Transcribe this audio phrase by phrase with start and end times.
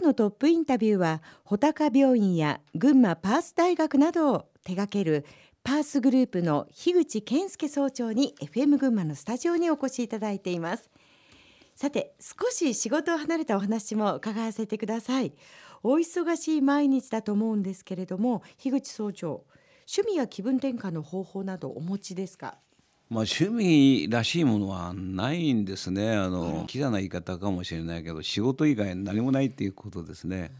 [0.00, 5.26] 日のトップインタビューは穂高病院や群馬パース大学などを手掛ける
[5.62, 10.88] パースグループの樋口健介総長に FM 群馬のスタジオにお越しいただいています。
[11.74, 15.32] さて少し仕事を離れたお話も伺わせてください。
[15.82, 19.44] お忙しい毎日だと思うんですけれども樋口総長
[19.86, 22.56] 趣味や気分転換の方法などお持ちですか？
[23.10, 26.16] まあ、趣味らしいものはないんですね。
[26.16, 30.52] あのキザな言い方かもしれないけど仕事以外何もないっていうことですね。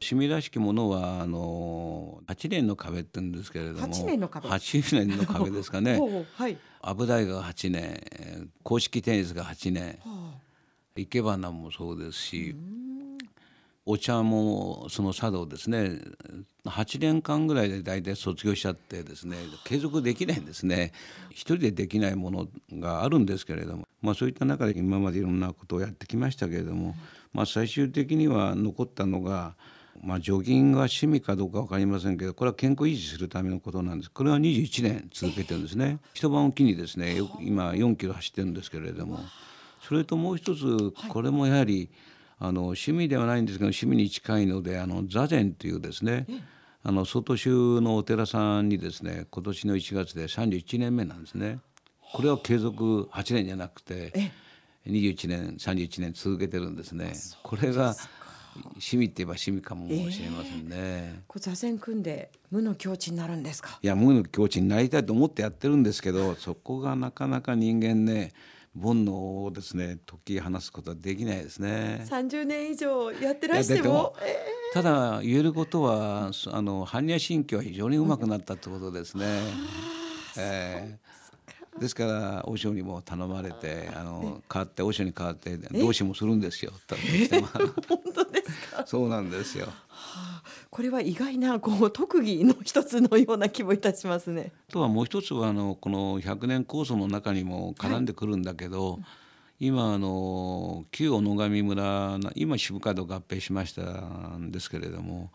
[0.00, 6.00] 趣味らしきものはあの8年の壁って言うんですけれども8年の壁 ,8 年の壁ですかね。
[6.34, 9.98] はい、アブダイが8年公式テニスが8年。
[10.96, 12.56] 生け花もそうですし
[13.88, 16.00] お茶もその茶道ですね。
[16.64, 20.92] 8年間ぐらいで大体卒業しちゃってですね継続できないんですね。
[21.30, 26.96] 一人でできないものがあるんですけれども、まあ、そういった中で今までいろんなことをやってきましたけれども、
[27.32, 29.54] まあ、最終的には残ったのが、
[30.02, 34.10] まあ、ジョギングが趣味かどうか分かりませんけどこれは健康維持するためのことなんです。
[34.10, 36.00] これは21年続けてるんですね。
[36.12, 39.20] 一晩おきにですね今4キロ走ってるんですけれども
[39.80, 41.88] それともう一つこれもやはり、
[42.38, 46.26] あの趣味ではないんですけど趣味に近いのであの座禅というですね
[46.82, 51.58] あの外州のお寺さんにですね今年の1月で31年目なんですね。
[52.12, 54.30] これは継続8年じゃなくて
[54.86, 57.14] 21年31年続けてるんですね。
[57.42, 57.94] これが
[58.74, 60.76] 趣味って言えば趣味かもしれませんね。
[60.76, 63.78] えー、座禅組んで無の境地になるんですか？
[63.82, 68.32] いや無の境地になりたいと思ってやってるんですけど、そこがなかなか人間ね。
[68.80, 69.10] 煩悩
[69.44, 72.04] をですね解き放すことはできないですね。
[72.08, 79.24] 三十年以上やってらしても、えー、ただ言えることはあの般若心経は非常にうまくなったってことですね。
[79.24, 86.72] うん、えー、ですから和尚にも頼まれてあの変わって和尚に変わって同志もするんですよ。
[87.88, 88.86] 本当ですか？
[88.86, 89.68] そうなんですよ。
[90.70, 94.52] これは意外なこう特技の一つのような気もいたしますね。
[94.70, 98.98] とはもう一つはあのこの100年構想の中にも絡んでくるんだけど、は
[99.60, 103.82] い、今あの旧小野上村今渋川と合併しました
[104.36, 105.30] んですけれども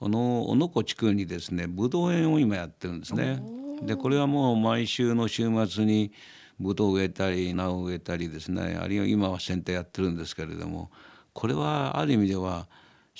[0.00, 3.42] 小野湖地区にですねぶどう園を今やってるんですね。
[3.82, 6.12] でこれはもう毎週の週末に
[6.58, 10.90] ぶどうを植えたり菜を植えたりですねあるいは今は剪定やってるんですけれども
[11.32, 12.66] これはある意味では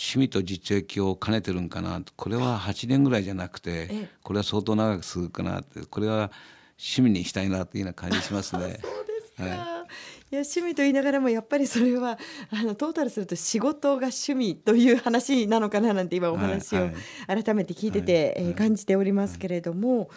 [0.00, 5.80] 趣味と実益を兼ねてるんかなこれは8年ぐらいじゃなくてこれは相当長く続くかなって。
[5.86, 6.30] これは
[6.78, 8.78] 趣味にしたいなというような感じしますね。
[8.80, 9.82] そうですい、いや
[10.30, 12.16] 趣味と言いながらもやっぱりそれは
[12.50, 16.90] あのトータルすると仕事が趣味という話なのかななんて今お話を
[17.26, 18.44] 改めて聞いてて、はい。
[18.46, 20.10] はい、感じておりますけれども。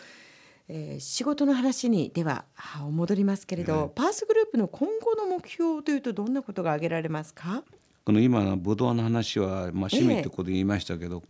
[0.73, 2.45] えー、仕事の話にでは
[2.91, 7.65] 戻りますけれど、パースグループの今後の目標というとどんなことが挙げられますか？
[8.05, 11.23] この今のブドウの話は、まあ、趣味ってことで言いましたけど、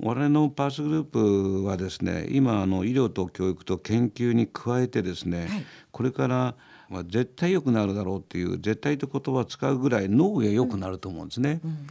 [0.00, 6.54] えー、我々のパースグループはですね今あの医療と教育と研究に加えてですね、はい、これから
[6.90, 11.60] まあ、絶対良くなるだろうっていう絶対って言葉を使うぐらい農業良くなると思うんですね。
[11.64, 11.86] うんうん、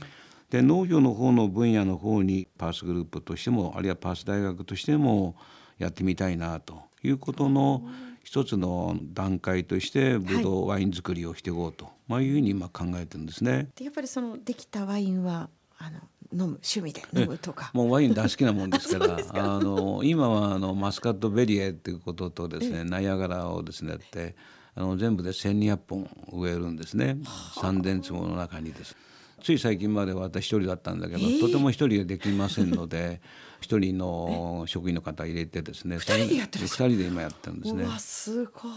[0.50, 5.36] で農業の方の分野の方にパースグループとしてもあるいはパース大学としても
[5.78, 7.84] やってみたいなということの
[8.24, 13.70] 一つの段階としてブドウワイン作りをしていこうと、はい、まあいうふうに今考えてるんですね。
[13.76, 16.00] でやっぱりそのできたワインはあの
[16.32, 17.72] 飲む趣味で飲むとか。
[17.74, 24.36] もうワイン大好きなもんですから あの今はあのマスカットベリエっていうこととですねナイアガラをですねやって
[24.76, 27.18] あの全部で1,200本植えるんですね。
[27.60, 28.96] 三千坪の中にです。
[29.40, 33.22] つい最近までは私一人だったんだけど、えー、とても一人でできませんので
[33.62, 37.86] 一人の職員の方入れてですね二人でやってる二人で今やってるんですね。
[37.98, 38.74] すごい。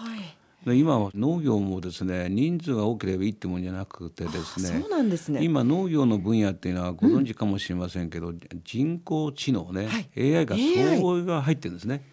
[0.67, 5.43] で今は農業もですね人数が多ければいいってもんじゃなくてですねそうなんですね。
[5.43, 12.05] 今農業の分野っていうのはご存知かもしれませんけど、うん、人工知能ね、はい、AI が総合が入ってるんですね。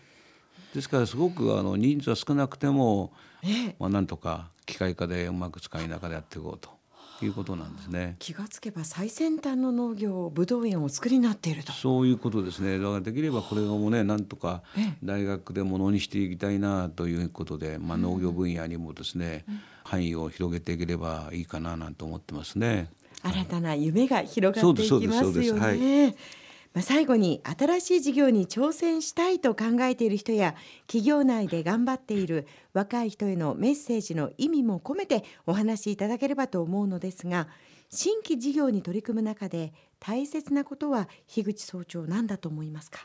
[0.74, 3.12] ですからすごくあの人数は少なくても、
[3.80, 6.79] まあ、なんとか機械化でうまく使いながらやっていこうと。
[7.26, 8.16] いうことなんですね。
[8.20, 11.72] 気がつけば最先端の農業ブドウ園を作りになっていると。
[11.72, 12.80] そういうことですね。
[12.80, 14.64] だからできればこれもねなんとか
[15.04, 19.46] 大学でものにしていきたいなということで、まあ農業分野にもですね、
[19.84, 22.90] 範囲を広げていければいいかななんて思ってますね。
[23.22, 26.16] 新たな夢が広がっていきますよね。
[26.74, 30.56] まあ、最後に新しい事業に挑戦したいと考えている人や
[30.86, 37.48] 企業内で頑張っている若い人へのメッセージの意味も込めてお話しいただければと思うのですが
[37.90, 43.00] 新規事業に取り組む中で大切なことは樋口総長何だと思いますか？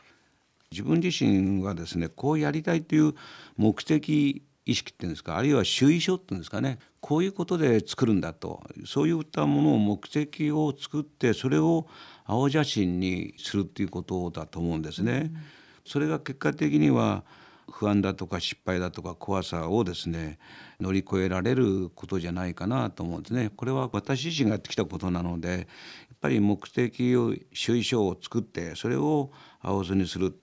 [0.71, 3.13] 自分自身はですねこうやりたいという
[3.57, 11.87] 目的意識っていうんですかあるいは主意書っていうんですかねこういうことで作るんだとそういったものを目的を作ってそれを
[12.25, 15.31] 青写真にするっていうことだと思うんですね。
[15.85, 17.23] それが結果的には
[17.71, 20.39] 不安だとか失敗だとか怖さをですね
[20.79, 23.51] 乗り越えられることじゃないかなと思うんですね。
[23.55, 30.35] これは私自身がやってきたことなのでやっぱり目的を主意書を作ってそれを青図にする、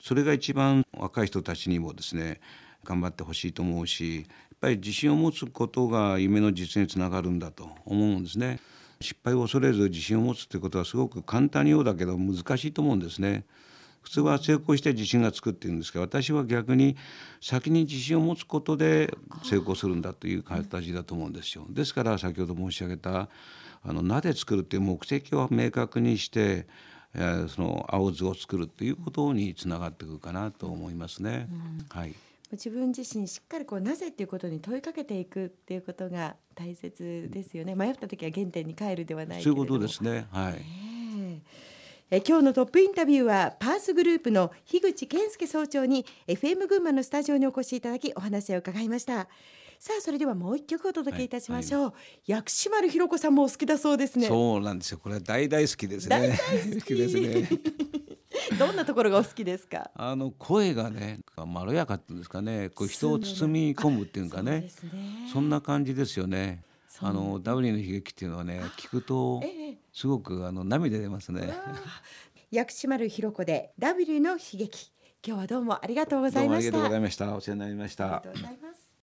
[0.00, 2.40] それが一番若い人たちにもですね
[2.84, 4.24] 頑張ってほしいと思うしやっ
[4.60, 8.60] ぱり自信を持つことが夢の実現につながるんだと思うんですね。
[9.00, 13.44] 失敗を恐れず自信を持つということはすごく簡単にようだけど難しいと思うんですね。
[14.02, 16.96] 普通は成功して自信がつくっていうんですが私は逆に
[17.40, 19.14] 先に自信を持つことで
[19.44, 21.66] 成功するんだという形だと思うんですよ。
[21.70, 23.28] ですから先ほど申し上げた
[23.84, 26.66] あのなぜ作るっていう目的を明確にして、
[27.14, 31.48] えー、その青図を作るっていうことにつながってくるかなと思いますね。
[31.50, 32.14] うん、はい。
[32.52, 37.74] 自分自身しっかりこうなぜっていうことに問いかけていくっていうことが大切ですよね。
[37.74, 40.26] 迷った時は原点に帰るではないそういうことですね。
[40.30, 40.62] はい。
[42.10, 42.20] え。
[42.26, 49.28] 今日のトップインタビューはパースグループの樋口健介総長に FM 群馬のスタジオにお越しいただきお話を伺いました。
[49.78, 54.28] さあそれではもう一曲お届けいたしましょう、はいはい、薬師丸ひろ子さんもお好きだそうですね。
[54.28, 54.98] そうなんですよ。
[55.02, 56.20] これは大大好きですね。
[56.20, 57.48] 大大好き ですね
[58.58, 59.90] どんなところがお好きですか？
[59.94, 64.68] あの声がね、まろやかっていうんですかね、こう人を包み込むっていうかね。
[64.68, 64.92] そね
[65.32, 66.62] そんな感じですよね。
[67.00, 69.42] あの W の悲劇っていうのはね、聞くと
[69.92, 71.52] すごくあの涙出ますね。
[72.50, 74.92] 薬師丸ひろ子で W の悲劇。
[75.26, 76.68] 今日はどうもありがとうございました。
[76.68, 77.34] ありがとうございました。
[77.34, 78.04] お世話になりました。
[78.06, 78.81] ありがとうございます。